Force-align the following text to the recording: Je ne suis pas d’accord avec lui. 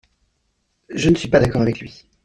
Je 0.89 1.11
ne 1.11 1.15
suis 1.15 1.27
pas 1.27 1.39
d’accord 1.39 1.61
avec 1.61 1.79
lui. 1.79 2.07